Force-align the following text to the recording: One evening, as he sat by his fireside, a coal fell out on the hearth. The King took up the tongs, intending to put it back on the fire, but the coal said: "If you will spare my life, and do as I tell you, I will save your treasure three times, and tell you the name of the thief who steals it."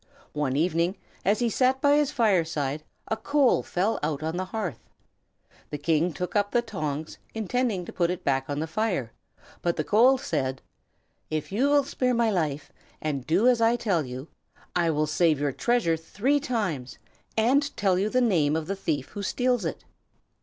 One 0.33 0.55
evening, 0.55 0.97
as 1.23 1.37
he 1.41 1.49
sat 1.51 1.79
by 1.79 1.95
his 1.97 2.09
fireside, 2.11 2.81
a 3.09 3.15
coal 3.15 3.61
fell 3.61 3.99
out 4.01 4.23
on 4.23 4.35
the 4.35 4.45
hearth. 4.45 4.89
The 5.69 5.77
King 5.77 6.11
took 6.11 6.35
up 6.35 6.49
the 6.49 6.63
tongs, 6.63 7.19
intending 7.35 7.85
to 7.85 7.93
put 7.93 8.09
it 8.09 8.23
back 8.23 8.49
on 8.49 8.57
the 8.57 8.65
fire, 8.65 9.11
but 9.61 9.75
the 9.75 9.83
coal 9.83 10.17
said: 10.17 10.63
"If 11.29 11.51
you 11.51 11.69
will 11.69 11.83
spare 11.83 12.15
my 12.15 12.31
life, 12.31 12.71
and 12.99 13.27
do 13.27 13.47
as 13.47 13.61
I 13.61 13.75
tell 13.75 14.03
you, 14.03 14.27
I 14.75 14.89
will 14.89 15.05
save 15.05 15.39
your 15.39 15.51
treasure 15.51 15.97
three 15.97 16.39
times, 16.39 16.97
and 17.37 17.61
tell 17.77 17.99
you 17.99 18.09
the 18.09 18.21
name 18.21 18.55
of 18.55 18.65
the 18.65 18.75
thief 18.75 19.09
who 19.09 19.21
steals 19.21 19.65
it." 19.65 19.85